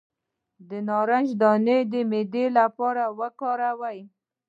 [0.69, 3.99] د نارنج دانه د معدې لپاره وکاروئ